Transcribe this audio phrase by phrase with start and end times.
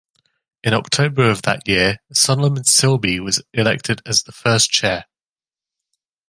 [0.63, 5.05] In October of that year, Solomon Sibley was elected as the first chair.